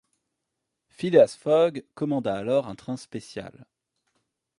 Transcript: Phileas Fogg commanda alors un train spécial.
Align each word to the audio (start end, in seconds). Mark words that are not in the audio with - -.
Phileas 0.89 1.35
Fogg 1.39 1.85
commanda 1.93 2.35
alors 2.35 2.65
un 2.67 2.73
train 2.73 2.97
spécial. 2.97 3.67